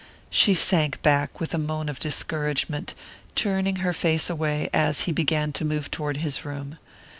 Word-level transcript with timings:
She 0.31 0.55
sank 0.55 0.99
back 1.03 1.39
with 1.39 1.53
a 1.53 1.59
moan 1.59 1.87
of 1.87 1.99
discouragement, 1.99 2.95
turning 3.35 3.75
her 3.85 3.93
face 3.93 4.31
away 4.31 4.67
as 4.73 5.01
he 5.01 5.11
began 5.11 5.53
to 5.53 5.63
move 5.63 5.91
toward 5.91 6.17
his 6.17 6.43
room. 6.43 6.79